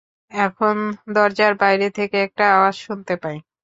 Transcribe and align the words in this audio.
তখন 0.31 0.75
দরজার 1.15 1.53
বাইরে 1.61 1.87
থেকে 1.97 2.17
একটা 2.27 2.45
আওয়াজ 2.55 2.75
শুনতে 2.85 3.13
পাই। 3.23 3.37